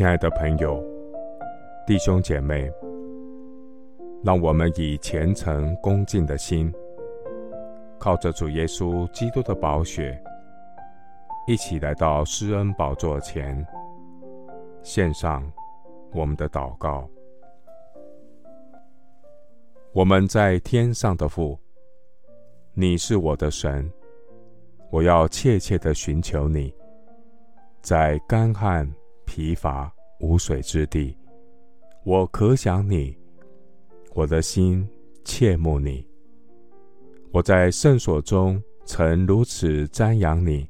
[0.00, 0.82] 亲爱的朋友、
[1.86, 2.72] 弟兄姐妹，
[4.24, 6.72] 让我们以虔诚恭敬的心，
[7.98, 10.18] 靠着主耶稣基督的宝血，
[11.46, 13.62] 一起来到施恩宝座前，
[14.82, 15.46] 献上
[16.14, 17.06] 我们的祷告。
[19.92, 21.58] 我们在天上的父，
[22.72, 23.92] 你是我的神，
[24.88, 26.74] 我要切切的寻求你，
[27.82, 28.90] 在干旱。
[29.30, 31.16] 疲乏无水之地，
[32.02, 33.16] 我可想你，
[34.12, 34.84] 我的心
[35.24, 36.04] 切慕你。
[37.30, 40.68] 我在圣所中曾如此瞻仰你，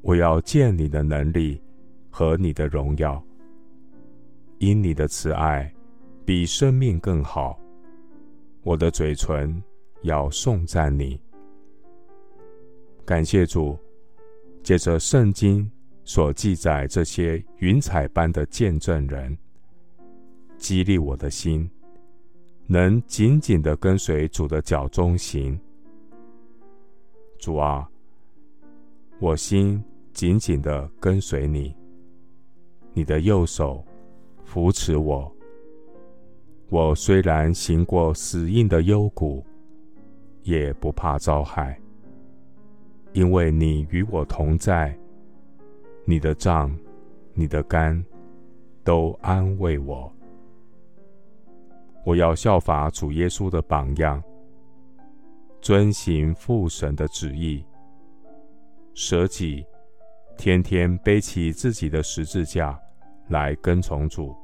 [0.00, 1.62] 我要见你的能力
[2.10, 3.22] 和你的荣耀。
[4.58, 5.72] 因你的慈爱
[6.24, 7.56] 比生命更好，
[8.64, 9.62] 我的嘴唇
[10.02, 11.20] 要颂赞你。
[13.04, 13.78] 感谢主，
[14.60, 15.70] 借着圣经。
[16.04, 19.36] 所记载这些云彩般的见证人，
[20.58, 21.70] 激励我的心，
[22.66, 25.58] 能紧紧的跟随主的脚踪行。
[27.38, 27.88] 主啊，
[29.18, 31.74] 我心紧紧的跟随你，
[32.92, 33.84] 你的右手
[34.44, 35.32] 扶持我。
[36.68, 39.44] 我虽然行过死荫的幽谷，
[40.42, 41.80] 也不怕遭害，
[43.12, 44.96] 因为你与我同在。
[46.10, 46.76] 你的杖，
[47.34, 48.04] 你的竿，
[48.82, 50.12] 都安慰我。
[52.04, 54.20] 我要效法主耶稣的榜样，
[55.60, 57.64] 遵行父神的旨意，
[58.92, 59.64] 舍己，
[60.36, 62.76] 天天背起自己的十字架
[63.28, 64.34] 来跟从主。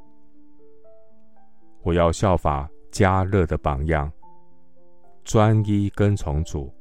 [1.82, 4.08] 我要效法迦勒的榜样，
[5.24, 6.72] 专一跟从主，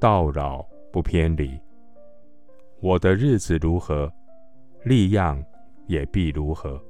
[0.00, 0.60] 到老
[0.92, 1.56] 不偏离。
[2.82, 4.12] 我的日子如何，
[4.82, 5.40] 力量
[5.86, 6.82] 也必如何。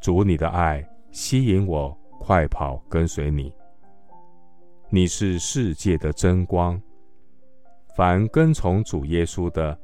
[0.00, 3.52] 主，你的爱吸引我，快跑跟随你。
[4.88, 6.80] 你是世界的真光，
[7.96, 9.76] 凡跟从主耶稣的，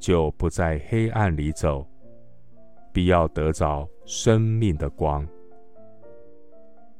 [0.00, 1.86] 就不在黑暗里走，
[2.92, 5.24] 必要得着生命的光。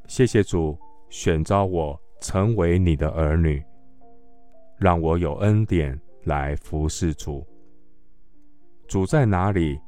[0.07, 0.79] 谢谢主
[1.11, 3.61] 选召我成为你的儿女，
[4.77, 6.01] 让我有恩典。
[6.29, 7.45] 来服侍主。
[8.87, 9.81] 主在哪里，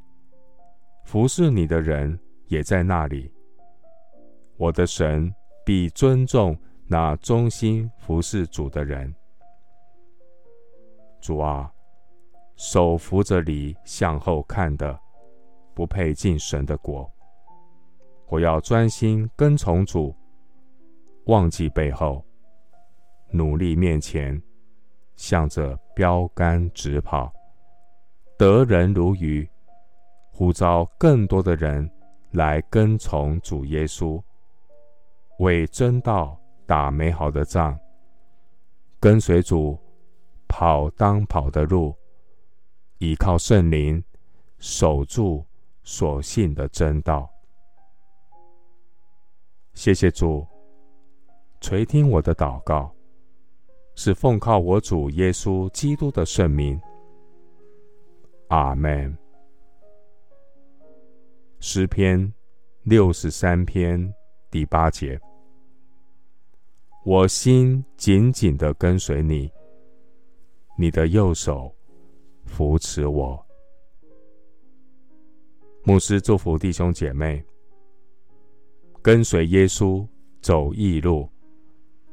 [1.05, 3.31] 服侍你的人也在那里。
[4.57, 5.33] 我的神
[5.67, 9.15] 必尊重那忠心服侍主的人。
[11.21, 11.71] 主啊，
[12.57, 14.99] 手扶着你向后看的，
[15.75, 17.11] 不配进神的国。
[18.29, 20.15] 我要专心跟从主，
[21.27, 22.25] 忘记背后，
[23.31, 24.41] 努力面前。
[25.21, 27.31] 向着标杆直跑，
[28.39, 29.47] 得人如鱼，
[30.33, 31.89] 呼召更多的人
[32.31, 34.19] 来跟从主耶稣，
[35.41, 37.79] 为真道打美好的仗，
[38.99, 39.79] 跟随主
[40.49, 41.95] 跑当跑的路，
[42.97, 44.03] 依靠圣灵
[44.57, 45.45] 守住
[45.83, 47.29] 所信的真道。
[49.75, 50.47] 谢谢主，
[51.61, 52.91] 垂听我的祷告。
[54.03, 56.81] 是奉靠我主耶稣基督的圣名。
[58.49, 59.15] 阿门。
[61.59, 62.33] 诗篇
[62.83, 64.11] 六十三篇
[64.51, 65.21] 第八节：
[67.05, 69.53] 我心紧紧的跟随你，
[70.79, 71.71] 你的右手
[72.47, 73.47] 扶持我。
[75.85, 77.45] 牧师祝福弟兄姐妹，
[79.03, 80.09] 跟随耶稣
[80.41, 81.29] 走义路，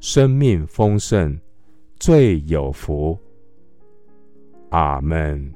[0.02, 1.40] 生命丰盛。
[2.00, 3.18] 最有福，
[4.70, 5.54] 阿门。